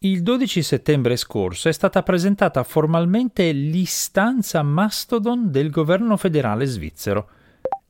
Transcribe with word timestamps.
Il 0.00 0.22
12 0.22 0.62
settembre 0.62 1.16
scorso 1.16 1.68
è 1.68 1.72
stata 1.72 2.04
presentata 2.04 2.62
formalmente 2.62 3.50
l'istanza 3.50 4.62
Mastodon 4.62 5.50
del 5.50 5.70
governo 5.70 6.16
federale 6.16 6.66
svizzero. 6.66 7.28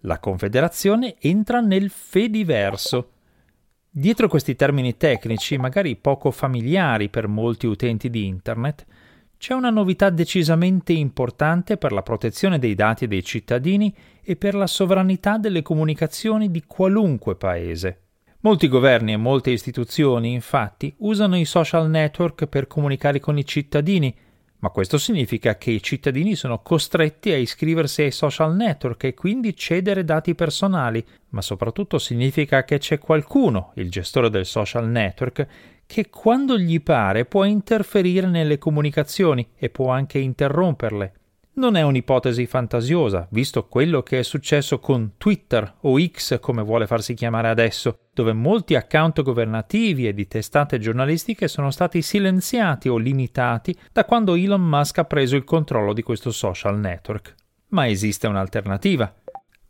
La 0.00 0.18
Confederazione 0.18 1.16
entra 1.18 1.60
nel 1.60 1.90
Fediverso. 1.90 3.10
Dietro 3.90 4.26
questi 4.26 4.56
termini 4.56 4.96
tecnici, 4.96 5.58
magari 5.58 5.96
poco 5.96 6.30
familiari 6.30 7.10
per 7.10 7.28
molti 7.28 7.66
utenti 7.66 8.08
di 8.08 8.24
Internet, 8.24 8.86
c'è 9.36 9.52
una 9.52 9.68
novità 9.68 10.08
decisamente 10.08 10.94
importante 10.94 11.76
per 11.76 11.92
la 11.92 12.02
protezione 12.02 12.58
dei 12.58 12.74
dati 12.74 13.06
dei 13.06 13.22
cittadini 13.22 13.94
e 14.22 14.34
per 14.36 14.54
la 14.54 14.66
sovranità 14.66 15.36
delle 15.36 15.60
comunicazioni 15.60 16.50
di 16.50 16.64
qualunque 16.66 17.36
paese. 17.36 18.07
Molti 18.40 18.68
governi 18.68 19.12
e 19.12 19.16
molte 19.16 19.50
istituzioni, 19.50 20.32
infatti, 20.32 20.94
usano 20.98 21.36
i 21.36 21.44
social 21.44 21.90
network 21.90 22.46
per 22.46 22.68
comunicare 22.68 23.18
con 23.18 23.36
i 23.36 23.44
cittadini, 23.44 24.14
ma 24.60 24.70
questo 24.70 24.96
significa 24.96 25.56
che 25.56 25.72
i 25.72 25.82
cittadini 25.82 26.36
sono 26.36 26.62
costretti 26.62 27.32
a 27.32 27.36
iscriversi 27.36 28.02
ai 28.02 28.12
social 28.12 28.54
network 28.54 29.02
e 29.02 29.14
quindi 29.14 29.56
cedere 29.56 30.04
dati 30.04 30.36
personali, 30.36 31.04
ma 31.30 31.42
soprattutto 31.42 31.98
significa 31.98 32.62
che 32.62 32.78
c'è 32.78 32.98
qualcuno, 32.98 33.72
il 33.74 33.90
gestore 33.90 34.30
del 34.30 34.46
social 34.46 34.88
network, 34.88 35.46
che 35.84 36.08
quando 36.08 36.56
gli 36.56 36.80
pare 36.80 37.24
può 37.24 37.42
interferire 37.42 38.28
nelle 38.28 38.58
comunicazioni 38.58 39.48
e 39.56 39.68
può 39.68 39.90
anche 39.90 40.20
interromperle. 40.20 41.12
Non 41.58 41.74
è 41.74 41.82
un'ipotesi 41.82 42.46
fantasiosa, 42.46 43.26
visto 43.32 43.66
quello 43.66 44.04
che 44.04 44.20
è 44.20 44.22
successo 44.22 44.78
con 44.78 45.14
Twitter 45.18 45.74
o 45.80 45.98
X 46.00 46.38
come 46.38 46.62
vuole 46.62 46.86
farsi 46.86 47.14
chiamare 47.14 47.48
adesso, 47.48 47.98
dove 48.14 48.32
molti 48.32 48.76
account 48.76 49.22
governativi 49.22 50.06
e 50.06 50.14
di 50.14 50.28
testate 50.28 50.78
giornalistiche 50.78 51.48
sono 51.48 51.72
stati 51.72 52.00
silenziati 52.00 52.88
o 52.88 52.96
limitati 52.96 53.76
da 53.90 54.04
quando 54.04 54.36
Elon 54.36 54.60
Musk 54.60 54.98
ha 54.98 55.04
preso 55.04 55.34
il 55.34 55.42
controllo 55.42 55.92
di 55.92 56.02
questo 56.02 56.30
social 56.30 56.78
network. 56.78 57.34
Ma 57.70 57.88
esiste 57.88 58.28
un'alternativa. 58.28 59.12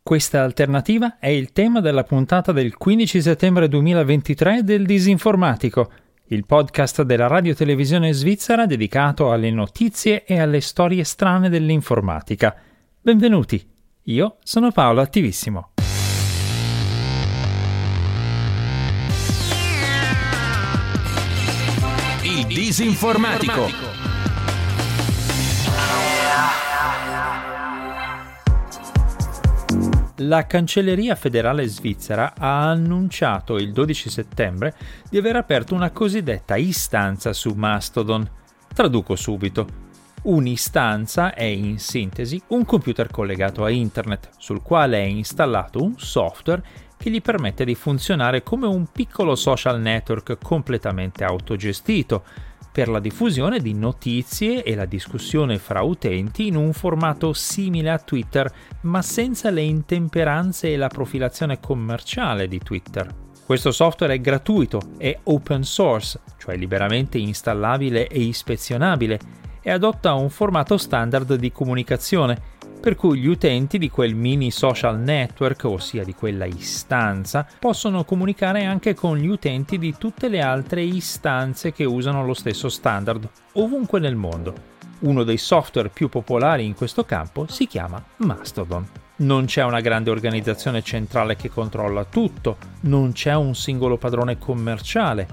Questa 0.03 0.43
alternativa 0.43 1.17
è 1.17 1.29
il 1.29 1.51
tema 1.51 1.81
della 1.81 2.03
puntata 2.03 2.51
del 2.51 2.77
15 2.77 3.19
settembre 3.19 3.67
2023 3.67 4.63
del 4.63 4.85
Disinformatico, 4.85 5.91
il 6.31 6.45
podcast 6.45 7.01
della 7.01 7.27
radio 7.27 7.55
televisione 7.55 8.13
svizzera 8.13 8.67
dedicato 8.67 9.31
alle 9.31 9.49
notizie 9.49 10.25
e 10.25 10.39
alle 10.39 10.61
storie 10.61 11.03
strane 11.03 11.49
dell'informatica. 11.49 12.55
Benvenuti, 13.01 13.67
io 14.03 14.37
sono 14.43 14.71
Paolo 14.71 15.01
Attivissimo. 15.01 15.71
Il 22.21 22.45
Disinformatico. 22.45 23.98
La 30.23 30.45
Cancelleria 30.45 31.15
federale 31.15 31.65
svizzera 31.65 32.33
ha 32.37 32.69
annunciato 32.69 33.55
il 33.55 33.71
12 33.71 34.09
settembre 34.09 34.75
di 35.09 35.17
aver 35.17 35.37
aperto 35.37 35.73
una 35.73 35.91
cosiddetta 35.91 36.57
istanza 36.57 37.31
su 37.31 37.53
Mastodon. 37.53 38.29
Traduco 38.73 39.15
subito. 39.15 39.87
Un'istanza 40.23 41.33
è 41.33 41.45
in 41.45 41.79
sintesi 41.79 42.41
un 42.47 42.65
computer 42.65 43.09
collegato 43.09 43.63
a 43.63 43.69
internet 43.69 44.31
sul 44.37 44.61
quale 44.61 44.97
è 44.97 45.05
installato 45.05 45.81
un 45.81 45.97
software 45.97 46.63
che 46.97 47.09
gli 47.09 47.21
permette 47.21 47.63
di 47.63 47.75
funzionare 47.75 48.43
come 48.43 48.67
un 48.67 48.87
piccolo 48.91 49.35
social 49.35 49.79
network 49.79 50.37
completamente 50.43 51.23
autogestito 51.23 52.23
per 52.79 52.87
la 52.87 53.01
diffusione 53.01 53.59
di 53.59 53.73
notizie 53.73 54.63
e 54.63 54.73
la 54.73 54.85
discussione 54.85 55.57
fra 55.57 55.81
utenti 55.81 56.47
in 56.47 56.55
un 56.55 56.71
formato 56.71 57.33
simile 57.33 57.89
a 57.89 57.99
Twitter, 57.99 58.49
ma 58.83 59.01
senza 59.01 59.49
le 59.49 59.59
intemperanze 59.59 60.71
e 60.71 60.77
la 60.77 60.87
profilazione 60.87 61.59
commerciale 61.59 62.47
di 62.47 62.57
Twitter. 62.59 63.13
Questo 63.45 63.71
software 63.71 64.13
è 64.13 64.21
gratuito, 64.21 64.79
è 64.97 65.13
open 65.23 65.63
source, 65.63 66.21
cioè 66.37 66.55
liberamente 66.55 67.17
installabile 67.17 68.07
e 68.07 68.21
ispezionabile, 68.21 69.19
e 69.61 69.71
adotta 69.71 70.13
un 70.13 70.29
formato 70.29 70.77
standard 70.77 71.35
di 71.35 71.51
comunicazione, 71.51 72.41
per 72.79 72.95
cui 72.95 73.19
gli 73.19 73.27
utenti 73.27 73.77
di 73.77 73.89
quel 73.89 74.15
mini 74.15 74.51
social 74.51 74.99
network, 74.99 75.65
ossia 75.65 76.03
di 76.03 76.13
quella 76.13 76.45
istanza, 76.45 77.45
possono 77.59 78.05
comunicare 78.05 78.63
anche 78.63 78.93
con 78.93 79.17
gli 79.17 79.27
utenti 79.27 79.77
di 79.77 79.95
tutte 79.97 80.29
le 80.29 80.41
altre 80.41 80.81
istanze 80.81 81.73
che 81.73 81.83
usano 81.83 82.25
lo 82.25 82.33
stesso 82.33 82.69
standard, 82.69 83.27
ovunque 83.53 83.99
nel 83.99 84.15
mondo. 84.15 84.77
Uno 84.99 85.23
dei 85.23 85.37
software 85.37 85.89
più 85.89 86.09
popolari 86.09 86.65
in 86.65 86.73
questo 86.73 87.03
campo 87.03 87.47
si 87.47 87.67
chiama 87.67 88.03
Mastodon. 88.17 88.87
Non 89.17 89.45
c'è 89.45 89.63
una 89.63 89.81
grande 89.81 90.09
organizzazione 90.09 90.81
centrale 90.81 91.35
che 91.35 91.49
controlla 91.49 92.05
tutto, 92.05 92.57
non 92.81 93.11
c'è 93.11 93.35
un 93.35 93.55
singolo 93.55 93.97
padrone 93.97 94.37
commerciale. 94.37 95.27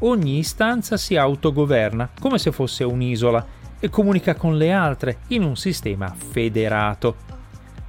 Ogni 0.00 0.38
istanza 0.38 0.96
si 0.96 1.16
autogoverna 1.16 2.10
come 2.18 2.38
se 2.38 2.50
fosse 2.50 2.82
un'isola 2.82 3.44
e 3.80 3.90
comunica 3.90 4.34
con 4.34 4.56
le 4.56 4.72
altre 4.72 5.18
in 5.28 5.42
un 5.42 5.56
sistema 5.56 6.14
federato. 6.14 7.26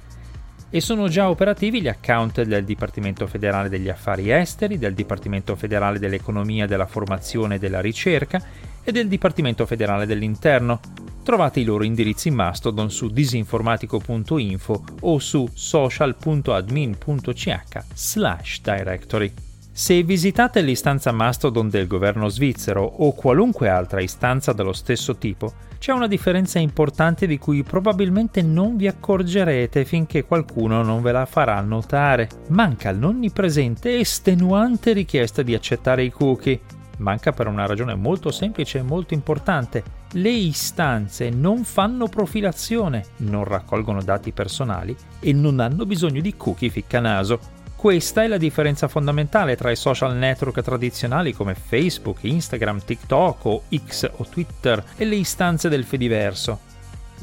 e 0.69 0.79
sono 0.79 1.07
già 1.07 1.27
operativi 1.27 1.81
gli 1.81 1.87
account 1.87 2.43
del 2.43 2.63
Dipartimento 2.63 3.25
federale 3.25 3.67
degli 3.67 3.89
affari 3.89 4.31
esteri, 4.31 4.77
del 4.77 4.93
Dipartimento 4.93 5.55
federale 5.55 5.97
dell'economia, 5.97 6.67
della 6.67 6.85
formazione 6.85 7.55
e 7.55 7.59
della 7.59 7.81
ricerca 7.81 8.69
e 8.83 8.91
del 8.91 9.07
Dipartimento 9.07 9.65
federale 9.65 10.05
dell'interno. 10.05 10.79
Trovate 11.23 11.59
i 11.59 11.63
loro 11.63 11.83
indirizzi 11.83 12.29
in 12.29 12.35
Mastodon 12.35 12.89
su 12.89 13.09
disinformatico.info 13.09 14.83
o 15.01 15.19
su 15.19 15.47
social.admin.ch 15.51 17.57
slash 17.93 18.61
directory. 18.61 19.33
Se 19.73 20.03
visitate 20.03 20.61
l'istanza 20.61 21.11
Mastodon 21.11 21.69
del 21.69 21.87
governo 21.87 22.27
svizzero 22.27 22.83
o 22.83 23.13
qualunque 23.13 23.69
altra 23.69 24.01
istanza 24.01 24.51
dello 24.51 24.73
stesso 24.73 25.15
tipo, 25.15 25.53
c'è 25.79 25.93
una 25.93 26.07
differenza 26.07 26.59
importante 26.59 27.25
di 27.25 27.39
cui 27.39 27.63
probabilmente 27.63 28.41
non 28.41 28.75
vi 28.75 28.87
accorgerete 28.87 29.85
finché 29.85 30.25
qualcuno 30.25 30.83
non 30.83 31.01
ve 31.01 31.11
la 31.11 31.25
farà 31.25 31.59
notare. 31.61 32.29
Manca 32.49 32.89
all'onnipresente 32.89 33.97
estenuante 33.97 34.93
richiesta 34.93 35.41
di 35.41 35.55
accettare 35.55 36.03
i 36.03 36.11
cookie. 36.11 36.59
Manca 36.97 37.31
per 37.31 37.47
una 37.47 37.65
ragione 37.65 37.95
molto 37.95 38.31
semplice 38.31 38.79
e 38.79 38.83
molto 38.83 39.13
importante. 39.13 39.83
Le 40.11 40.29
istanze 40.29 41.29
non 41.29 41.63
fanno 41.63 42.07
profilazione, 42.07 43.05
non 43.17 43.43
raccolgono 43.43 44.01
dati 44.01 44.31
personali 44.31 44.95
e 45.19 45.33
non 45.33 45.59
hanno 45.59 45.85
bisogno 45.85 46.21
di 46.21 46.35
cookie 46.35 46.69
ficcanaso. 46.69 47.59
Questa 47.75 48.21
è 48.21 48.27
la 48.27 48.37
differenza 48.37 48.87
fondamentale 48.87 49.55
tra 49.55 49.71
i 49.71 49.75
social 49.75 50.15
network 50.15 50.61
tradizionali 50.61 51.33
come 51.33 51.55
Facebook, 51.55 52.19
Instagram, 52.21 52.83
TikTok 52.85 53.45
o 53.45 53.63
X 53.87 54.07
o 54.17 54.25
Twitter 54.29 54.83
e 54.95 55.05
le 55.05 55.15
istanze 55.15 55.67
del 55.67 55.83
Fediverso. 55.83 56.59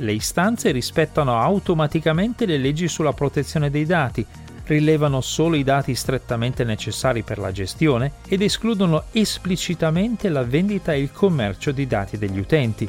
Le 0.00 0.12
istanze 0.12 0.72
rispettano 0.72 1.40
automaticamente 1.40 2.44
le 2.44 2.58
leggi 2.58 2.88
sulla 2.88 3.12
protezione 3.12 3.70
dei 3.70 3.84
dati, 3.84 4.26
rilevano 4.68 5.20
solo 5.20 5.56
i 5.56 5.64
dati 5.64 5.94
strettamente 5.94 6.62
necessari 6.62 7.22
per 7.22 7.38
la 7.38 7.50
gestione 7.52 8.12
ed 8.28 8.42
escludono 8.42 9.04
esplicitamente 9.12 10.28
la 10.28 10.44
vendita 10.44 10.92
e 10.92 11.00
il 11.00 11.10
commercio 11.10 11.72
di 11.72 11.86
dati 11.86 12.18
degli 12.18 12.38
utenti. 12.38 12.88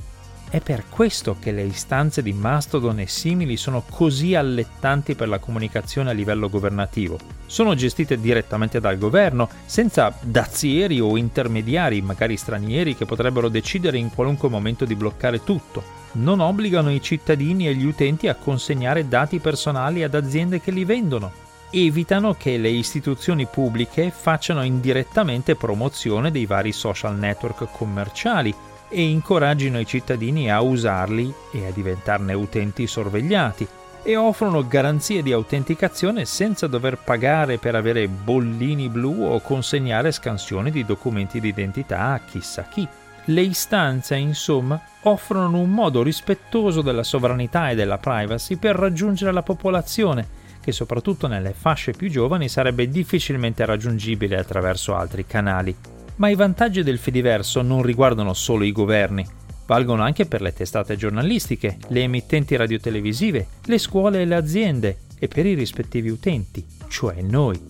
È 0.50 0.60
per 0.62 0.86
questo 0.90 1.38
che 1.40 1.52
le 1.52 1.62
istanze 1.62 2.24
di 2.24 2.34
Mastodon 2.34 3.00
e 3.00 3.08
simili 3.08 3.56
sono 3.56 3.84
così 3.88 4.34
allettanti 4.34 5.14
per 5.14 5.28
la 5.28 5.38
comunicazione 5.38 6.10
a 6.10 6.14
livello 6.14 6.50
governativo. 6.50 7.20
Sono 7.46 7.76
gestite 7.76 8.20
direttamente 8.20 8.80
dal 8.80 8.98
governo, 8.98 9.48
senza 9.66 10.12
dazieri 10.22 11.00
o 11.00 11.18
intermediari, 11.18 12.02
magari 12.02 12.36
stranieri, 12.36 12.96
che 12.96 13.06
potrebbero 13.06 13.48
decidere 13.48 14.00
in 14.00 14.10
qualunque 14.10 14.50
momento 14.50 14.86
di 14.86 14.96
bloccare 14.96 15.44
tutto. 15.44 15.98
non 16.14 16.40
obbligano 16.40 16.92
i 16.92 17.04
cittadini 17.04 17.68
e 17.68 17.76
gli 17.76 17.86
utenti 17.86 18.28
a 18.28 18.34
consegnare 18.34 19.08
dati 19.08 19.38
personali 19.38 20.02
ad 20.02 20.16
aziende 20.16 20.60
che 20.60 20.72
li 20.72 20.84
vendono, 20.84 21.32
evitano 21.72 22.34
che 22.34 22.58
le 22.58 22.70
istituzioni 22.70 23.46
pubbliche 23.46 24.12
facciano 24.12 24.64
indirettamente 24.64 25.56
promozione 25.56 26.32
dei 26.32 26.46
vari 26.46 26.72
social 26.72 27.16
network 27.18 27.68
commerciali 27.72 28.54
e 28.90 29.02
incoraggino 29.04 29.80
i 29.80 29.86
cittadini 29.86 30.52
a 30.52 30.62
usarli 30.62 31.32
e 31.54 31.68
a 31.68 31.72
diventarne 31.72 32.34
utenti 32.34 32.88
sorvegliati 32.88 33.68
e 34.02 34.16
offrono 34.16 34.66
garanzie 34.68 35.22
di 35.22 35.32
autenticazione 35.32 36.26
senza 36.26 36.68
dover 36.68 36.98
pagare 36.98 37.58
per 37.58 37.76
avere 37.76 38.08
bollini 38.08 38.90
blu 38.90 39.24
o 39.24 39.40
consegnare 39.42 40.12
scansioni 40.12 40.72
di 40.72 40.86
documenti 40.86 41.40
di 41.40 41.50
identità 41.50 42.14
a 42.14 42.20
chissà 42.20 42.64
chi. 42.64 42.88
Le 43.26 43.42
istanze, 43.42 44.16
insomma, 44.16 44.82
offrono 45.04 45.60
un 45.60 45.70
modo 45.70 46.02
rispettoso 46.02 46.82
della 46.82 47.04
sovranità 47.04 47.70
e 47.70 47.76
della 47.76 48.00
privacy 48.00 48.56
per 48.56 48.76
raggiungere 48.76 49.32
la 49.32 49.44
popolazione, 49.44 50.28
che 50.70 50.72
soprattutto 50.72 51.28
nelle 51.28 51.54
fasce 51.54 51.92
più 51.92 52.10
giovani 52.10 52.48
sarebbe 52.48 52.88
difficilmente 52.90 53.66
raggiungibile 53.66 54.38
attraverso 54.38 54.96
altri 54.96 55.26
canali. 55.26 55.76
Ma 56.18 56.30
i 56.30 56.36
vantaggi 56.36 56.84
del 56.84 57.00
Fediverso 57.00 57.62
non 57.62 57.82
riguardano 57.82 58.34
solo 58.34 58.64
i 58.64 58.72
governi, 58.72 59.26
valgono 59.66 60.04
anche 60.04 60.26
per 60.26 60.42
le 60.42 60.54
testate 60.54 60.96
giornalistiche, 60.96 61.78
le 61.88 62.02
emittenti 62.02 62.56
radiotelevisive, 62.56 63.48
le 63.66 63.78
scuole 63.78 64.22
e 64.22 64.26
le 64.26 64.36
aziende 64.36 64.98
e 65.18 65.28
per 65.28 65.46
i 65.46 65.54
rispettivi 65.54 66.10
utenti, 66.10 66.66
cioè 66.88 67.22
noi. 67.22 67.69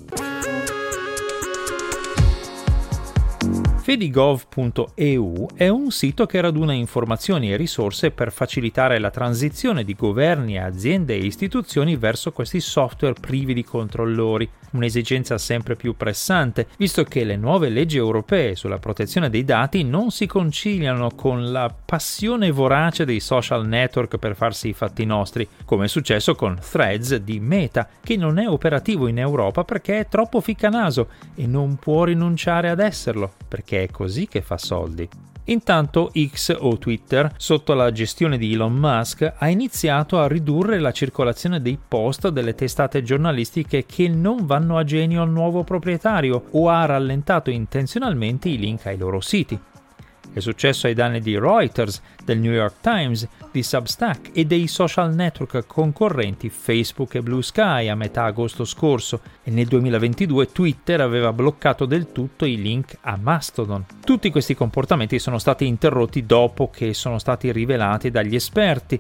Fedigov.eu 3.90 5.48
è 5.56 5.68
un 5.68 5.90
sito 5.90 6.28
che 6.28 6.40
raduna 6.40 6.74
informazioni 6.74 7.52
e 7.52 7.58
risorse 7.58 8.12
per 8.12 8.32
facilitare 8.32 9.00
la 9.00 9.10
transizione 9.10 9.84
di 9.84 9.96
governi, 9.96 10.60
aziende 10.60 11.16
e 11.16 11.26
istituzioni 11.26 11.96
verso 11.96 12.32
questi 12.32 12.60
software 12.60 13.16
privi 13.20 13.56
di 13.56 13.64
controllori, 13.64 14.48
un'esigenza 14.74 15.40
sempre 15.40 15.76
più 15.76 15.96
pressante, 15.98 16.68
visto 16.78 17.04
che 17.04 17.24
le 17.24 17.36
nuove 17.36 17.70
leggi 17.70 17.98
europee 17.98 18.54
sulla 18.54 18.78
protezione 18.78 19.32
dei 19.32 19.44
dati 19.44 19.84
non 19.84 20.12
si 20.12 20.28
conciliano 20.28 21.10
con 21.16 21.52
la 21.52 21.74
passione 21.84 22.52
vorace 22.52 23.06
dei 23.06 23.20
social 23.20 23.66
network 23.66 24.18
per 24.18 24.36
farsi 24.36 24.70
i 24.70 24.74
fatti 24.74 25.04
nostri, 25.04 25.48
come 25.66 25.86
è 25.86 25.88
successo 25.88 26.36
con 26.36 26.60
Threads 26.62 27.16
di 27.16 27.40
Meta, 27.40 27.90
che 28.04 28.16
non 28.18 28.38
è 28.38 28.48
operativo 28.48 29.08
in 29.08 29.18
Europa 29.18 29.64
perché 29.64 29.98
è 29.98 30.08
troppo 30.08 30.42
ficcanaso 30.42 31.08
e 31.34 31.48
non 31.48 31.78
può 31.78 32.04
rinunciare 32.04 32.70
ad 32.70 32.80
esserlo, 32.80 33.34
perché 33.48 33.79
è 33.84 33.90
così 33.90 34.28
che 34.28 34.42
fa 34.42 34.58
soldi. 34.58 35.08
Intanto 35.46 36.12
X 36.14 36.56
o 36.60 36.78
Twitter, 36.78 37.34
sotto 37.38 37.74
la 37.74 37.92
gestione 37.92 38.38
di 38.38 38.54
Elon 38.54 38.74
Musk, 38.74 39.34
ha 39.36 39.50
iniziato 39.50 40.20
a 40.20 40.28
ridurre 40.28 40.80
la 40.80 40.92
circolazione 40.92 41.60
dei 41.60 41.78
post 41.88 42.30
delle 42.30 42.54
testate 42.54 43.02
giornalistiche 43.02 43.86
che 43.86 44.08
non 44.08 44.46
vanno 44.46 44.78
a 44.78 44.84
genio 44.84 45.24
al 45.24 45.32
nuovo 45.32 45.64
proprietario 45.64 46.50
o 46.52 46.70
ha 46.70 46.86
rallentato 46.86 47.50
intenzionalmente 47.50 48.48
i 48.48 48.60
link 48.60 48.86
ai 48.86 48.98
loro 48.98 49.22
siti. 49.22 49.60
È 50.40 50.42
successo 50.42 50.88
ai 50.88 50.94
danni 50.94 51.20
di 51.20 51.38
Reuters, 51.38 52.02
del 52.24 52.40
New 52.40 52.54
York 52.54 52.76
Times, 52.80 53.28
di 53.52 53.62
Substack 53.62 54.30
e 54.32 54.46
dei 54.46 54.68
social 54.68 55.14
network 55.14 55.68
concorrenti 55.68 56.50
Facebook 56.50 57.16
e 57.16 57.22
Blue 57.22 57.44
Sky 57.44 57.90
a 57.90 57.96
metà 57.96 58.24
agosto 58.24 58.64
scorso 58.64 59.20
e 59.44 59.52
nel 59.52 59.68
2022 59.68 60.54
Twitter 60.54 61.02
aveva 61.02 61.34
bloccato 61.34 61.84
del 61.84 62.14
tutto 62.14 62.46
i 62.46 62.56
link 62.56 63.00
a 63.02 63.18
Mastodon. 63.22 63.86
Tutti 64.02 64.30
questi 64.30 64.56
comportamenti 64.56 65.20
sono 65.20 65.40
stati 65.40 65.68
interrotti 65.68 66.26
dopo 66.26 66.70
che 66.70 66.94
sono 66.94 67.20
stati 67.20 67.52
rivelati 67.52 68.10
dagli 68.10 68.36
esperti 68.36 68.98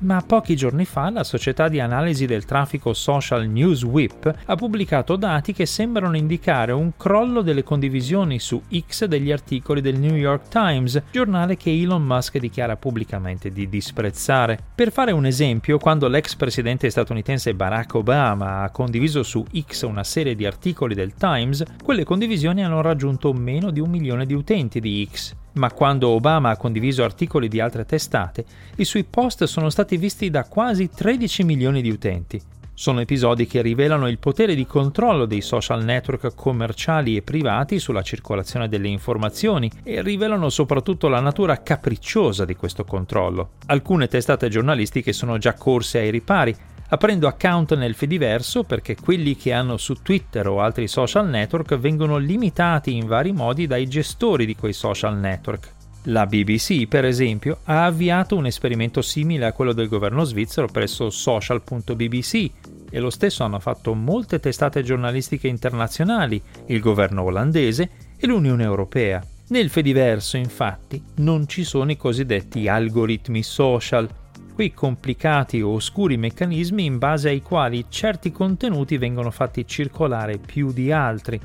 ma 0.00 0.22
pochi 0.26 0.56
giorni 0.56 0.84
fa 0.84 1.10
la 1.10 1.24
società 1.24 1.68
di 1.68 1.80
analisi 1.80 2.26
del 2.26 2.44
traffico 2.44 2.92
social 2.92 3.48
NewsWhip 3.48 4.34
ha 4.46 4.54
pubblicato 4.56 5.16
dati 5.16 5.52
che 5.52 5.66
sembrano 5.66 6.16
indicare 6.16 6.72
un 6.72 6.92
crollo 6.96 7.42
delle 7.42 7.62
condivisioni 7.62 8.38
su 8.38 8.60
X 8.70 9.06
degli 9.06 9.30
articoli 9.30 9.80
del 9.80 9.98
New 9.98 10.14
York 10.14 10.48
Times, 10.48 11.02
giornale 11.10 11.56
che 11.56 11.70
Elon 11.70 12.02
Musk 12.02 12.38
dichiara 12.38 12.76
pubblicamente 12.76 13.50
di 13.50 13.68
disprezzare. 13.68 14.58
Per 14.74 14.92
fare 14.92 15.12
un 15.12 15.26
esempio, 15.26 15.78
quando 15.78 16.08
l'ex 16.08 16.34
presidente 16.34 16.90
statunitense 16.90 17.54
Barack 17.54 17.94
Obama 17.94 18.62
ha 18.62 18.70
condiviso 18.70 19.22
su 19.22 19.44
X 19.58 19.82
una 19.82 20.04
serie 20.04 20.34
di 20.34 20.46
articoli 20.46 20.94
del 20.94 21.14
Times, 21.14 21.62
quelle 21.82 22.04
condivisioni 22.04 22.64
hanno 22.64 22.82
raggiunto 22.82 23.32
meno 23.32 23.70
di 23.70 23.80
un 23.80 23.90
milione 23.90 24.26
di 24.26 24.34
utenti 24.34 24.80
di 24.80 25.08
X 25.10 25.42
ma 25.54 25.70
quando 25.72 26.08
Obama 26.08 26.50
ha 26.50 26.56
condiviso 26.56 27.04
articoli 27.04 27.48
di 27.48 27.60
altre 27.60 27.84
testate, 27.84 28.44
i 28.76 28.84
suoi 28.84 29.04
post 29.04 29.44
sono 29.44 29.70
stati 29.70 29.96
visti 29.96 30.30
da 30.30 30.44
quasi 30.44 30.88
13 30.88 31.44
milioni 31.44 31.82
di 31.82 31.90
utenti. 31.90 32.40
Sono 32.76 33.00
episodi 33.00 33.46
che 33.46 33.62
rivelano 33.62 34.08
il 34.08 34.18
potere 34.18 34.56
di 34.56 34.66
controllo 34.66 35.26
dei 35.26 35.42
social 35.42 35.84
network 35.84 36.34
commerciali 36.34 37.16
e 37.16 37.22
privati 37.22 37.78
sulla 37.78 38.02
circolazione 38.02 38.68
delle 38.68 38.88
informazioni 38.88 39.70
e 39.84 40.02
rivelano 40.02 40.48
soprattutto 40.48 41.06
la 41.06 41.20
natura 41.20 41.62
capricciosa 41.62 42.44
di 42.44 42.56
questo 42.56 42.84
controllo. 42.84 43.50
Alcune 43.66 44.08
testate 44.08 44.48
giornalistiche 44.48 45.12
sono 45.12 45.38
già 45.38 45.54
corse 45.54 45.98
ai 46.00 46.10
ripari, 46.10 46.54
aprendo 46.94 47.26
account 47.26 47.74
nel 47.76 47.94
Fediverso 47.94 48.62
perché 48.62 48.94
quelli 48.94 49.36
che 49.36 49.52
hanno 49.52 49.76
su 49.76 49.94
Twitter 50.00 50.46
o 50.46 50.60
altri 50.60 50.86
social 50.86 51.28
network 51.28 51.76
vengono 51.76 52.18
limitati 52.18 52.94
in 52.94 53.06
vari 53.06 53.32
modi 53.32 53.66
dai 53.66 53.88
gestori 53.88 54.46
di 54.46 54.54
quei 54.54 54.72
social 54.72 55.18
network. 55.18 55.72
La 56.08 56.26
BBC, 56.26 56.86
per 56.86 57.04
esempio, 57.04 57.58
ha 57.64 57.86
avviato 57.86 58.36
un 58.36 58.46
esperimento 58.46 59.02
simile 59.02 59.46
a 59.46 59.52
quello 59.52 59.72
del 59.72 59.88
governo 59.88 60.22
svizzero 60.22 60.68
presso 60.68 61.10
social.bbc 61.10 62.50
e 62.90 63.00
lo 63.00 63.10
stesso 63.10 63.42
hanno 63.42 63.58
fatto 63.58 63.94
molte 63.94 64.38
testate 64.38 64.82
giornalistiche 64.82 65.48
internazionali, 65.48 66.40
il 66.66 66.80
governo 66.80 67.22
olandese 67.22 67.90
e 68.16 68.26
l'Unione 68.26 68.62
Europea. 68.62 69.24
Nel 69.48 69.68
Fediverso, 69.68 70.36
infatti, 70.36 71.02
non 71.16 71.48
ci 71.48 71.64
sono 71.64 71.90
i 71.90 71.96
cosiddetti 71.96 72.68
algoritmi 72.68 73.42
social, 73.42 74.08
quei 74.54 74.72
complicati 74.72 75.60
o 75.60 75.72
oscuri 75.72 76.16
meccanismi 76.16 76.84
in 76.84 76.98
base 76.98 77.28
ai 77.28 77.42
quali 77.42 77.86
certi 77.88 78.30
contenuti 78.30 78.96
vengono 78.98 79.32
fatti 79.32 79.66
circolare 79.66 80.38
più 80.38 80.72
di 80.72 80.92
altri. 80.92 81.40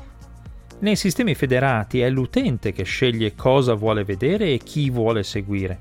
Nei 0.80 0.96
sistemi 0.96 1.34
federati 1.34 2.02
è 2.02 2.10
l'utente 2.10 2.72
che 2.72 2.84
sceglie 2.84 3.34
cosa 3.36 3.74
vuole 3.74 4.04
vedere 4.04 4.54
e 4.54 4.60
chi 4.60 4.92
vuole 4.92 5.24
seguire. 5.24 5.80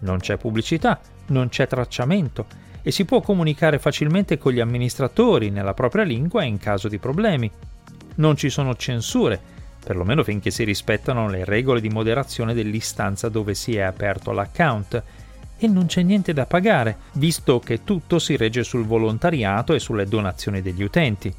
Non 0.00 0.18
c'è 0.18 0.36
pubblicità, 0.36 1.00
non 1.28 1.48
c'è 1.48 1.66
tracciamento 1.66 2.46
e 2.82 2.90
si 2.90 3.04
può 3.04 3.22
comunicare 3.22 3.78
facilmente 3.78 4.36
con 4.38 4.52
gli 4.52 4.60
amministratori 4.60 5.50
nella 5.50 5.74
propria 5.74 6.04
lingua 6.04 6.44
in 6.44 6.58
caso 6.58 6.88
di 6.88 6.98
problemi. 6.98 7.50
Non 8.16 8.36
ci 8.36 8.50
sono 8.50 8.76
censure, 8.76 9.40
perlomeno 9.82 10.22
finché 10.22 10.50
si 10.50 10.64
rispettano 10.64 11.28
le 11.28 11.44
regole 11.44 11.80
di 11.80 11.88
moderazione 11.88 12.52
dell'istanza 12.52 13.30
dove 13.30 13.54
si 13.54 13.76
è 13.76 13.80
aperto 13.80 14.30
l'account 14.32 15.02
e 15.62 15.68
non 15.68 15.84
c'è 15.86 16.02
niente 16.02 16.32
da 16.32 16.46
pagare, 16.46 16.96
visto 17.12 17.60
che 17.60 17.84
tutto 17.84 18.18
si 18.18 18.36
regge 18.36 18.64
sul 18.64 18.86
volontariato 18.86 19.74
e 19.74 19.78
sulle 19.78 20.06
donazioni 20.06 20.62
degli 20.62 20.82
utenti. 20.82 21.32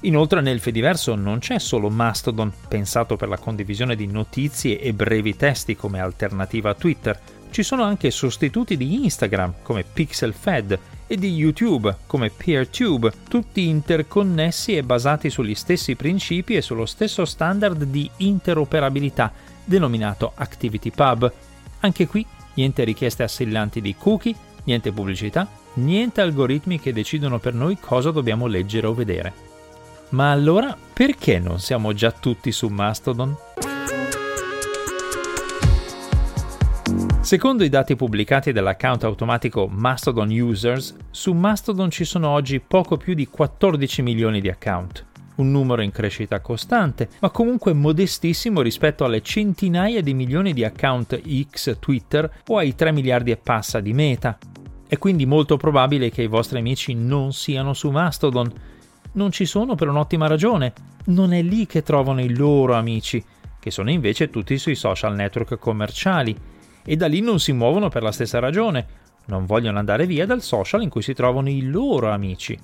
Inoltre 0.00 0.40
nel 0.40 0.58
Fediverso 0.58 1.14
non 1.14 1.38
c'è 1.38 1.60
solo 1.60 1.88
Mastodon, 1.88 2.52
pensato 2.68 3.16
per 3.16 3.28
la 3.28 3.38
condivisione 3.38 3.94
di 3.94 4.06
notizie 4.06 4.80
e 4.80 4.92
brevi 4.92 5.36
testi 5.36 5.76
come 5.76 6.00
alternativa 6.00 6.70
a 6.70 6.74
Twitter, 6.74 7.18
ci 7.50 7.62
sono 7.62 7.84
anche 7.84 8.10
sostituti 8.10 8.76
di 8.76 9.04
Instagram 9.04 9.54
come 9.62 9.84
PixelFed 9.84 10.78
e 11.06 11.16
di 11.16 11.32
YouTube 11.32 11.96
come 12.06 12.30
PeerTube, 12.30 13.12
tutti 13.28 13.68
interconnessi 13.68 14.76
e 14.76 14.82
basati 14.82 15.30
sugli 15.30 15.54
stessi 15.54 15.94
principi 15.94 16.56
e 16.56 16.62
sullo 16.62 16.86
stesso 16.86 17.24
standard 17.24 17.84
di 17.84 18.10
interoperabilità 18.16 19.32
denominato 19.64 20.32
ActivityPub. 20.34 21.32
Anche 21.80 22.08
qui 22.08 22.26
niente 22.54 22.84
richieste 22.84 23.22
assillanti 23.22 23.80
di 23.80 23.94
cookie, 23.96 24.34
niente 24.64 24.92
pubblicità, 24.92 25.48
niente 25.74 26.20
algoritmi 26.20 26.80
che 26.80 26.92
decidono 26.92 27.38
per 27.38 27.54
noi 27.54 27.78
cosa 27.78 28.10
dobbiamo 28.10 28.46
leggere 28.46 28.86
o 28.86 28.94
vedere. 28.94 29.32
Ma 30.10 30.30
allora 30.30 30.76
perché 30.92 31.38
non 31.38 31.58
siamo 31.58 31.92
già 31.92 32.10
tutti 32.10 32.52
su 32.52 32.68
Mastodon? 32.68 33.36
Secondo 37.20 37.64
i 37.64 37.70
dati 37.70 37.96
pubblicati 37.96 38.52
dall'account 38.52 39.02
automatico 39.04 39.66
Mastodon 39.66 40.28
Users, 40.28 40.94
su 41.10 41.32
Mastodon 41.32 41.90
ci 41.90 42.04
sono 42.04 42.28
oggi 42.28 42.60
poco 42.60 42.96
più 42.98 43.14
di 43.14 43.26
14 43.26 44.02
milioni 44.02 44.40
di 44.42 44.50
account 44.50 45.12
un 45.36 45.50
numero 45.50 45.82
in 45.82 45.90
crescita 45.90 46.40
costante, 46.40 47.08
ma 47.20 47.30
comunque 47.30 47.72
modestissimo 47.72 48.60
rispetto 48.60 49.04
alle 49.04 49.22
centinaia 49.22 50.00
di 50.00 50.14
milioni 50.14 50.52
di 50.52 50.64
account 50.64 51.20
X 51.50 51.78
Twitter 51.78 52.30
o 52.48 52.58
ai 52.58 52.74
3 52.74 52.92
miliardi 52.92 53.30
e 53.30 53.36
passa 53.36 53.80
di 53.80 53.92
Meta. 53.92 54.38
È 54.86 54.98
quindi 54.98 55.26
molto 55.26 55.56
probabile 55.56 56.10
che 56.10 56.22
i 56.22 56.28
vostri 56.28 56.58
amici 56.58 56.94
non 56.94 57.32
siano 57.32 57.72
su 57.72 57.90
Mastodon. 57.90 58.52
Non 59.12 59.32
ci 59.32 59.44
sono 59.44 59.74
per 59.74 59.88
un'ottima 59.88 60.26
ragione. 60.26 60.72
Non 61.06 61.32
è 61.32 61.42
lì 61.42 61.66
che 61.66 61.82
trovano 61.82 62.20
i 62.20 62.34
loro 62.34 62.74
amici, 62.74 63.22
che 63.58 63.70
sono 63.70 63.90
invece 63.90 64.30
tutti 64.30 64.56
sui 64.58 64.74
social 64.74 65.14
network 65.14 65.58
commerciali. 65.58 66.36
e 66.86 66.96
da 66.96 67.06
lì 67.06 67.20
non 67.20 67.40
si 67.40 67.52
muovono 67.52 67.88
per 67.88 68.02
la 68.02 68.12
stessa 68.12 68.38
ragione, 68.38 68.86
non 69.26 69.46
vogliono 69.46 69.78
andare 69.78 70.04
via 70.04 70.26
dal 70.26 70.42
social 70.42 70.82
in 70.82 70.90
cui 70.90 71.00
si 71.00 71.14
trovano 71.14 71.48
i 71.48 71.62
loro 71.62 72.10
amici. 72.10 72.58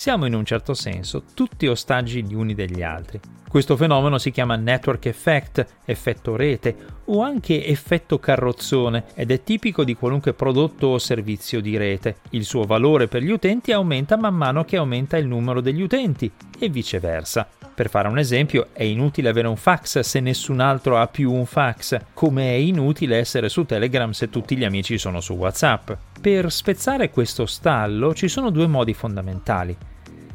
Siamo 0.00 0.24
in 0.24 0.32
un 0.32 0.46
certo 0.46 0.72
senso 0.72 1.24
tutti 1.34 1.66
ostaggi 1.66 2.24
gli 2.24 2.32
uni 2.32 2.54
degli 2.54 2.82
altri. 2.82 3.20
Questo 3.46 3.76
fenomeno 3.76 4.16
si 4.16 4.30
chiama 4.30 4.56
network 4.56 5.04
effect, 5.04 5.74
effetto 5.84 6.36
rete 6.36 6.74
o 7.04 7.20
anche 7.20 7.66
effetto 7.66 8.18
carrozzone 8.18 9.04
ed 9.14 9.30
è 9.30 9.42
tipico 9.42 9.84
di 9.84 9.94
qualunque 9.94 10.32
prodotto 10.32 10.86
o 10.86 10.98
servizio 10.98 11.60
di 11.60 11.76
rete. 11.76 12.20
Il 12.30 12.46
suo 12.46 12.62
valore 12.62 13.08
per 13.08 13.20
gli 13.20 13.30
utenti 13.30 13.72
aumenta 13.72 14.16
man 14.16 14.36
mano 14.36 14.64
che 14.64 14.78
aumenta 14.78 15.18
il 15.18 15.26
numero 15.26 15.60
degli 15.60 15.82
utenti 15.82 16.32
e 16.58 16.70
viceversa. 16.70 17.46
Per 17.74 17.88
fare 17.88 18.08
un 18.08 18.18
esempio, 18.18 18.68
è 18.72 18.82
inutile 18.82 19.28
avere 19.28 19.48
un 19.48 19.56
fax 19.56 20.00
se 20.00 20.20
nessun 20.20 20.60
altro 20.60 20.98
ha 20.98 21.06
più 21.06 21.32
un 21.32 21.46
fax, 21.46 21.96
come 22.12 22.50
è 22.50 22.56
inutile 22.56 23.16
essere 23.16 23.48
su 23.48 23.64
Telegram 23.64 24.10
se 24.10 24.28
tutti 24.28 24.56
gli 24.56 24.64
amici 24.64 24.98
sono 24.98 25.20
su 25.20 25.34
WhatsApp. 25.34 25.90
Per 26.20 26.52
spezzare 26.52 27.10
questo 27.10 27.46
stallo 27.46 28.14
ci 28.14 28.28
sono 28.28 28.50
due 28.50 28.66
modi 28.66 28.92
fondamentali 28.92 29.76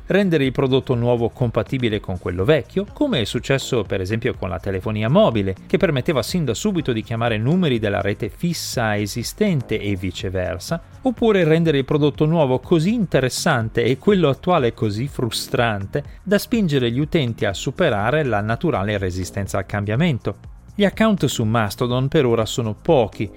rendere 0.08 0.46
il 0.46 0.52
prodotto 0.52 0.96
nuovo 0.96 1.30
compatibile 1.30 2.00
con 2.00 2.20
quello 2.20 2.44
vecchio, 2.44 2.86
come 2.94 3.22
è 3.22 3.26
successo 3.26 3.84
per 3.84 4.02
esempio 4.02 4.36
con 4.36 4.50
la 4.50 4.60
telefonia 4.60 5.10
mobile, 5.10 5.56
che 5.68 5.78
permetteva 5.78 6.22
sin 6.22 6.46
da 6.46 6.54
subito 6.54 6.92
di 6.92 7.04
chiamare 7.04 7.38
numeri 7.38 7.80
della 7.80 8.02
rete 8.02 8.30
fissa 8.30 8.98
esistente 8.98 9.80
e 9.80 9.96
viceversa, 9.96 10.82
oppure 11.02 11.44
rendere 11.44 11.78
il 11.78 11.86
prodotto 11.86 12.26
nuovo 12.26 12.60
così 12.60 12.94
interessante 12.94 13.84
e 13.84 13.98
quello 13.98 14.30
attuale 14.30 14.74
così 14.74 15.08
frustrante 15.08 16.04
da 16.24 16.38
spingere 16.38 16.92
gli 16.92 17.00
utenti 17.00 17.46
a 17.46 17.54
superare 17.54 18.24
la 18.24 18.42
naturale 18.42 18.98
resistenza 18.98 19.58
al 19.58 19.66
cambiamento. 19.66 20.54
Gli 20.76 20.84
account 20.84 21.26
su 21.26 21.44
Mastodon 21.46 22.10
per 22.10 22.26
ora 22.26 22.46
sono 22.46 22.74
pochi, 22.74 23.32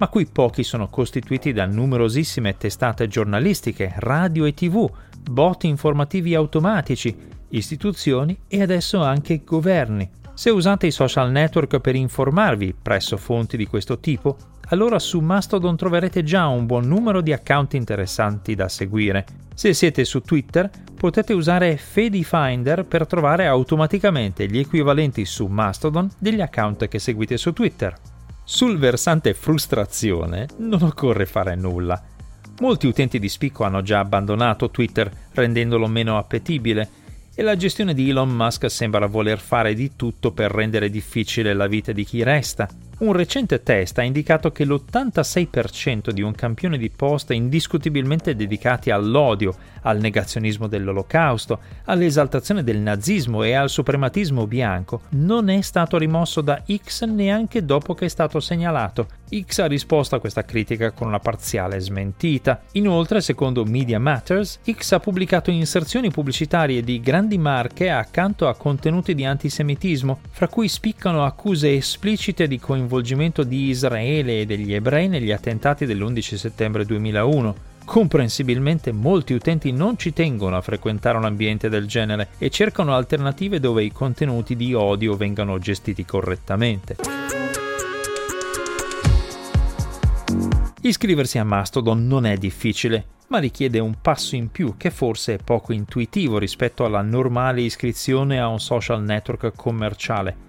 ma 0.00 0.08
quei 0.08 0.26
pochi 0.26 0.64
sono 0.64 0.88
costituiti 0.88 1.52
da 1.52 1.66
numerosissime 1.66 2.56
testate 2.56 3.06
giornalistiche, 3.06 3.92
radio 3.98 4.46
e 4.46 4.54
tv, 4.54 4.90
bot 5.30 5.64
informativi 5.64 6.34
automatici, 6.34 7.14
istituzioni 7.50 8.36
e 8.48 8.62
adesso 8.62 9.02
anche 9.02 9.42
governi. 9.44 10.08
Se 10.32 10.48
usate 10.48 10.86
i 10.86 10.90
social 10.90 11.30
network 11.30 11.80
per 11.80 11.96
informarvi 11.96 12.74
presso 12.80 13.18
fonti 13.18 13.58
di 13.58 13.66
questo 13.66 13.98
tipo, 13.98 14.38
allora 14.68 14.98
su 14.98 15.20
Mastodon 15.20 15.76
troverete 15.76 16.22
già 16.22 16.46
un 16.46 16.64
buon 16.64 16.88
numero 16.88 17.20
di 17.20 17.34
account 17.34 17.74
interessanti 17.74 18.54
da 18.54 18.70
seguire. 18.70 19.26
Se 19.54 19.74
siete 19.74 20.06
su 20.06 20.22
Twitter, 20.22 20.70
potete 20.96 21.34
usare 21.34 21.76
Fedifinder 21.76 22.86
per 22.86 23.06
trovare 23.06 23.46
automaticamente 23.46 24.46
gli 24.46 24.60
equivalenti 24.60 25.26
su 25.26 25.46
Mastodon 25.46 26.08
degli 26.18 26.40
account 26.40 26.88
che 26.88 26.98
seguite 26.98 27.36
su 27.36 27.52
Twitter. 27.52 27.94
Sul 28.52 28.78
versante 28.78 29.32
frustrazione 29.32 30.48
non 30.56 30.82
occorre 30.82 31.24
fare 31.24 31.54
nulla. 31.54 32.02
Molti 32.58 32.88
utenti 32.88 33.20
di 33.20 33.28
spicco 33.28 33.62
hanno 33.62 33.80
già 33.80 34.00
abbandonato 34.00 34.70
Twitter 34.70 35.08
rendendolo 35.34 35.86
meno 35.86 36.18
appetibile 36.18 36.90
e 37.32 37.42
la 37.44 37.54
gestione 37.54 37.94
di 37.94 38.10
Elon 38.10 38.28
Musk 38.28 38.68
sembra 38.68 39.06
voler 39.06 39.38
fare 39.38 39.72
di 39.72 39.92
tutto 39.94 40.32
per 40.32 40.50
rendere 40.50 40.90
difficile 40.90 41.54
la 41.54 41.68
vita 41.68 41.92
di 41.92 42.04
chi 42.04 42.24
resta. 42.24 42.68
Un 43.00 43.14
recente 43.14 43.62
test 43.62 43.96
ha 43.96 44.02
indicato 44.02 44.52
che 44.52 44.66
l'86% 44.66 46.10
di 46.10 46.20
un 46.20 46.34
campione 46.34 46.76
di 46.76 46.90
post 46.90 47.30
indiscutibilmente 47.30 48.36
dedicati 48.36 48.90
all'odio, 48.90 49.54
al 49.84 49.98
negazionismo 49.98 50.66
dell'olocausto, 50.66 51.60
all'esaltazione 51.86 52.62
del 52.62 52.76
nazismo 52.76 53.42
e 53.42 53.54
al 53.54 53.70
suprematismo 53.70 54.46
bianco 54.46 55.00
non 55.12 55.48
è 55.48 55.62
stato 55.62 55.96
rimosso 55.96 56.42
da 56.42 56.62
X 56.70 57.06
neanche 57.06 57.64
dopo 57.64 57.94
che 57.94 58.04
è 58.04 58.08
stato 58.08 58.38
segnalato. 58.38 59.08
X 59.30 59.60
ha 59.60 59.66
risposto 59.66 60.16
a 60.16 60.20
questa 60.20 60.44
critica 60.44 60.90
con 60.90 61.06
una 61.06 61.20
parziale 61.20 61.80
smentita. 61.80 62.60
Inoltre, 62.72 63.22
secondo 63.22 63.64
Media 63.64 63.98
Matters, 63.98 64.58
X 64.70 64.92
ha 64.92 65.00
pubblicato 65.00 65.50
inserzioni 65.50 66.10
pubblicitarie 66.10 66.82
di 66.82 67.00
grandi 67.00 67.38
marche 67.38 67.88
accanto 67.88 68.46
a 68.46 68.56
contenuti 68.56 69.14
di 69.14 69.24
antisemitismo, 69.24 70.18
fra 70.30 70.48
cui 70.48 70.68
spiccano 70.68 71.24
accuse 71.24 71.74
esplicite 71.74 72.46
di 72.46 72.58
coinvolgimento 72.58 72.88
coinvolgimento 72.90 73.44
di 73.44 73.68
Israele 73.68 74.40
e 74.40 74.46
degli 74.46 74.74
ebrei 74.74 75.06
negli 75.06 75.30
attentati 75.30 75.86
dell'11 75.86 76.34
settembre 76.34 76.84
2001. 76.84 77.68
Comprensibilmente 77.84 78.90
molti 78.90 79.32
utenti 79.32 79.70
non 79.70 79.96
ci 79.96 80.12
tengono 80.12 80.56
a 80.56 80.60
frequentare 80.60 81.16
un 81.16 81.24
ambiente 81.24 81.68
del 81.68 81.86
genere 81.86 82.30
e 82.38 82.50
cercano 82.50 82.94
alternative 82.94 83.60
dove 83.60 83.84
i 83.84 83.92
contenuti 83.92 84.56
di 84.56 84.74
odio 84.74 85.14
vengano 85.14 85.58
gestiti 85.58 86.04
correttamente. 86.04 86.96
Iscriversi 90.82 91.38
a 91.38 91.44
Mastodon 91.44 92.06
non 92.08 92.26
è 92.26 92.36
difficile, 92.36 93.04
ma 93.28 93.38
richiede 93.38 93.78
un 93.78 93.94
passo 94.00 94.34
in 94.34 94.50
più 94.50 94.74
che 94.76 94.90
forse 94.90 95.34
è 95.34 95.38
poco 95.42 95.72
intuitivo 95.72 96.38
rispetto 96.38 96.84
alla 96.84 97.02
normale 97.02 97.60
iscrizione 97.60 98.40
a 98.40 98.48
un 98.48 98.58
social 98.58 99.02
network 99.02 99.52
commerciale 99.54 100.48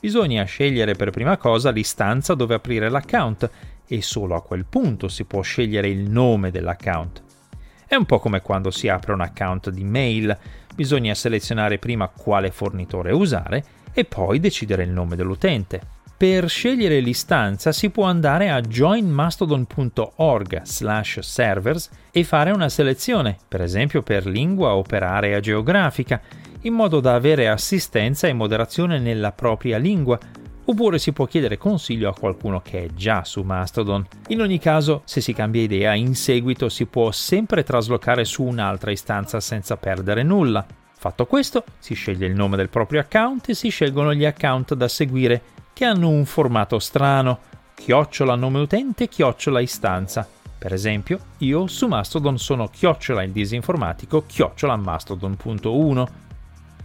bisogna 0.00 0.44
scegliere 0.44 0.94
per 0.94 1.10
prima 1.10 1.36
cosa 1.36 1.70
l'istanza 1.70 2.34
dove 2.34 2.54
aprire 2.54 2.88
l'account 2.88 3.50
e 3.86 4.02
solo 4.02 4.34
a 4.34 4.42
quel 4.42 4.64
punto 4.64 5.06
si 5.08 5.24
può 5.24 5.42
scegliere 5.42 5.88
il 5.88 6.10
nome 6.10 6.50
dell'account. 6.50 7.22
È 7.86 7.94
un 7.94 8.04
po' 8.04 8.18
come 8.18 8.42
quando 8.42 8.70
si 8.70 8.88
apre 8.88 9.12
un 9.12 9.20
account 9.20 9.70
di 9.70 9.84
mail, 9.84 10.36
bisogna 10.74 11.14
selezionare 11.14 11.78
prima 11.78 12.08
quale 12.08 12.50
fornitore 12.50 13.12
usare 13.12 13.64
e 13.92 14.04
poi 14.04 14.40
decidere 14.40 14.82
il 14.82 14.90
nome 14.90 15.14
dell'utente. 15.16 15.94
Per 16.16 16.48
scegliere 16.48 17.00
l'istanza 17.00 17.72
si 17.72 17.90
può 17.90 18.04
andare 18.04 18.48
a 18.48 18.62
joinmastodon.org 18.62 20.62
servers 20.62 21.90
e 22.10 22.24
fare 22.24 22.50
una 22.50 22.70
selezione, 22.70 23.36
per 23.46 23.60
esempio 23.60 24.02
per 24.02 24.26
lingua 24.26 24.74
o 24.74 24.80
per 24.82 25.02
area 25.02 25.40
geografica, 25.40 26.22
in 26.66 26.74
modo 26.74 26.98
da 26.98 27.14
avere 27.14 27.48
assistenza 27.48 28.26
e 28.26 28.32
moderazione 28.32 28.98
nella 28.98 29.30
propria 29.30 29.78
lingua, 29.78 30.18
oppure 30.64 30.98
si 30.98 31.12
può 31.12 31.24
chiedere 31.26 31.58
consiglio 31.58 32.08
a 32.08 32.14
qualcuno 32.14 32.60
che 32.60 32.84
è 32.84 32.88
già 32.92 33.22
su 33.24 33.42
Mastodon. 33.42 34.04
In 34.28 34.40
ogni 34.40 34.58
caso, 34.58 35.02
se 35.04 35.20
si 35.20 35.32
cambia 35.32 35.62
idea, 35.62 35.94
in 35.94 36.16
seguito 36.16 36.68
si 36.68 36.86
può 36.86 37.12
sempre 37.12 37.62
traslocare 37.62 38.24
su 38.24 38.42
un'altra 38.42 38.90
istanza 38.90 39.38
senza 39.38 39.76
perdere 39.76 40.24
nulla. 40.24 40.66
Fatto 40.98 41.26
questo, 41.26 41.62
si 41.78 41.94
sceglie 41.94 42.26
il 42.26 42.34
nome 42.34 42.56
del 42.56 42.68
proprio 42.68 42.98
account 43.00 43.48
e 43.48 43.54
si 43.54 43.68
scelgono 43.68 44.12
gli 44.12 44.24
account 44.24 44.74
da 44.74 44.88
seguire, 44.88 45.42
che 45.72 45.84
hanno 45.84 46.08
un 46.08 46.24
formato 46.24 46.80
strano, 46.80 47.38
chiocciola 47.76 48.34
nome 48.34 48.58
utente, 48.58 49.06
chiocciola 49.06 49.60
istanza. 49.60 50.28
Per 50.58 50.72
esempio, 50.72 51.20
io 51.38 51.68
su 51.68 51.86
Mastodon 51.86 52.38
sono 52.38 52.66
chiocciola 52.66 53.22
il 53.22 53.30
disinformatico, 53.30 54.24
chiocciola 54.26 54.74
mastodon.1 54.74 56.24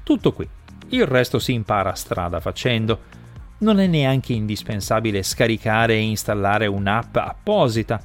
tutto 0.03 0.34
qui. 0.34 0.48
Il 0.89 1.05
resto 1.05 1.39
si 1.39 1.53
impara 1.53 1.93
strada 1.93 2.39
facendo. 2.39 3.20
Non 3.60 3.79
è 3.79 3.88
neanche 3.88 4.34
indispensabile 4.34 5.24
scaricare 5.24 5.93
e 5.93 6.01
installare 6.01 6.67
un'app 6.67 7.15
apposita. 7.15 8.01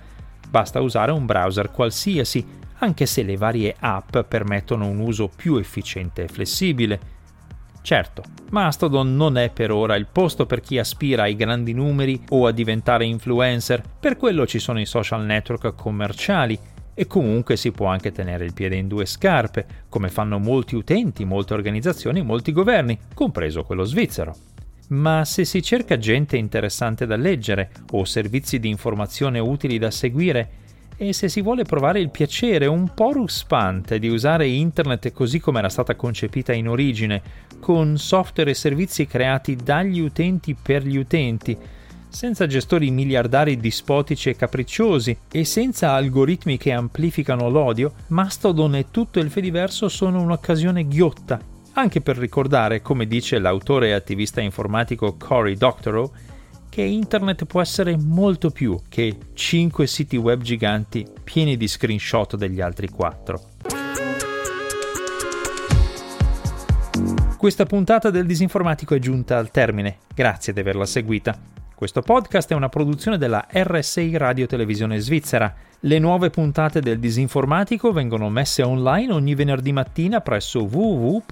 Basta 0.48 0.80
usare 0.80 1.12
un 1.12 1.26
browser 1.26 1.70
qualsiasi, 1.70 2.46
anche 2.78 3.06
se 3.06 3.22
le 3.22 3.36
varie 3.36 3.74
app 3.78 4.18
permettono 4.18 4.86
un 4.86 5.00
uso 5.00 5.28
più 5.34 5.56
efficiente 5.56 6.24
e 6.24 6.28
flessibile. 6.28 7.14
Certo, 7.82 8.22
Mastodon 8.50 9.14
non 9.16 9.38
è 9.38 9.50
per 9.50 9.70
ora 9.70 9.94
il 9.94 10.06
posto 10.10 10.44
per 10.44 10.60
chi 10.60 10.78
aspira 10.78 11.22
ai 11.22 11.36
grandi 11.36 11.72
numeri 11.72 12.20
o 12.30 12.46
a 12.46 12.52
diventare 12.52 13.04
influencer, 13.04 13.82
per 13.98 14.16
quello 14.16 14.46
ci 14.46 14.58
sono 14.58 14.80
i 14.80 14.86
social 14.86 15.24
network 15.24 15.74
commerciali 15.74 16.58
e 16.98 17.06
comunque 17.06 17.58
si 17.58 17.72
può 17.72 17.88
anche 17.88 18.10
tenere 18.10 18.46
il 18.46 18.54
piede 18.54 18.76
in 18.76 18.88
due 18.88 19.04
scarpe, 19.04 19.66
come 19.90 20.08
fanno 20.08 20.38
molti 20.38 20.76
utenti, 20.76 21.26
molte 21.26 21.52
organizzazioni, 21.52 22.22
molti 22.22 22.52
governi, 22.52 22.98
compreso 23.12 23.64
quello 23.64 23.84
svizzero. 23.84 24.34
Ma 24.88 25.22
se 25.26 25.44
si 25.44 25.62
cerca 25.62 25.98
gente 25.98 26.38
interessante 26.38 27.04
da 27.04 27.16
leggere 27.16 27.70
o 27.90 28.06
servizi 28.06 28.58
di 28.58 28.70
informazione 28.70 29.38
utili 29.38 29.76
da 29.76 29.90
seguire, 29.90 30.48
e 30.96 31.12
se 31.12 31.28
si 31.28 31.42
vuole 31.42 31.64
provare 31.64 32.00
il 32.00 32.08
piacere 32.08 32.64
un 32.64 32.94
po' 32.94 33.12
ruspante 33.12 33.98
di 33.98 34.08
usare 34.08 34.46
internet 34.46 35.12
così 35.12 35.38
come 35.38 35.58
era 35.58 35.68
stata 35.68 35.94
concepita 35.96 36.54
in 36.54 36.66
origine, 36.66 37.20
con 37.60 37.98
software 37.98 38.52
e 38.52 38.54
servizi 38.54 39.06
creati 39.06 39.54
dagli 39.54 40.00
utenti 40.00 40.54
per 40.54 40.82
gli 40.82 40.96
utenti, 40.96 41.54
senza 42.16 42.46
gestori 42.46 42.90
miliardari 42.90 43.58
dispotici 43.58 44.30
e 44.30 44.36
capricciosi 44.36 45.14
e 45.30 45.44
senza 45.44 45.92
algoritmi 45.92 46.56
che 46.56 46.72
amplificano 46.72 47.50
l'odio, 47.50 47.92
Mastodon 48.06 48.74
e 48.76 48.86
tutto 48.90 49.18
il 49.18 49.28
Fediverso 49.28 49.90
sono 49.90 50.22
un'occasione 50.22 50.88
ghiotta, 50.88 51.38
anche 51.74 52.00
per 52.00 52.16
ricordare, 52.16 52.80
come 52.80 53.06
dice 53.06 53.38
l'autore 53.38 53.88
e 53.88 53.92
attivista 53.92 54.40
informatico 54.40 55.16
Cory 55.18 55.56
Doctorow, 55.56 56.10
che 56.70 56.80
internet 56.80 57.44
può 57.44 57.60
essere 57.60 57.98
molto 57.98 58.48
più 58.48 58.80
che 58.88 59.14
5 59.34 59.86
siti 59.86 60.16
web 60.16 60.40
giganti 60.40 61.06
pieni 61.22 61.58
di 61.58 61.68
screenshot 61.68 62.34
degli 62.36 62.62
altri 62.62 62.88
4. 62.88 63.40
Questa 67.36 67.66
puntata 67.66 68.08
del 68.08 68.24
disinformatico 68.24 68.94
è 68.94 68.98
giunta 68.98 69.36
al 69.36 69.50
termine, 69.50 69.98
grazie 70.14 70.54
di 70.54 70.60
averla 70.60 70.86
seguita. 70.86 71.55
Questo 71.76 72.00
podcast 72.00 72.50
è 72.52 72.54
una 72.54 72.70
produzione 72.70 73.18
della 73.18 73.46
RSI 73.52 74.16
Radio 74.16 74.46
Televisione 74.46 74.98
Svizzera. 74.98 75.54
Le 75.86 76.00
nuove 76.00 76.30
puntate 76.30 76.80
del 76.80 76.98
Disinformatico 76.98 77.92
vengono 77.92 78.28
messe 78.28 78.64
online 78.64 79.12
ogni 79.12 79.36
venerdì 79.36 79.70
mattina 79.70 80.20
presso 80.20 80.64
www.rsi.ch 80.64 81.22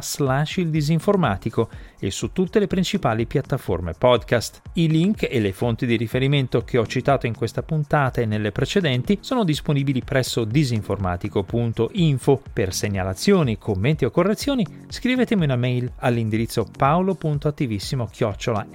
slash 0.00 0.56
il 0.58 0.68
disinformatico 0.68 1.70
e 1.98 2.10
su 2.10 2.32
tutte 2.32 2.58
le 2.58 2.66
principali 2.66 3.24
piattaforme 3.24 3.94
podcast. 3.94 4.60
I 4.74 4.86
link 4.88 5.26
e 5.30 5.40
le 5.40 5.54
fonti 5.54 5.86
di 5.86 5.96
riferimento 5.96 6.60
che 6.60 6.76
ho 6.76 6.86
citato 6.86 7.26
in 7.26 7.34
questa 7.34 7.62
puntata 7.62 8.20
e 8.20 8.26
nelle 8.26 8.52
precedenti 8.52 9.16
sono 9.22 9.42
disponibili 9.42 10.02
presso 10.02 10.44
disinformatico.info. 10.44 12.42
Per 12.52 12.74
segnalazioni, 12.74 13.56
commenti 13.56 14.04
o 14.04 14.10
correzioni 14.10 14.66
scrivetemi 14.88 15.44
una 15.44 15.56
mail 15.56 15.90
all'indirizzo 16.00 16.66
paolo.attivissimo 16.76 18.10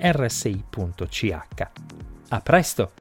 rsi.ch. 0.01 1.37
A 2.29 2.39
presto! 2.39 2.93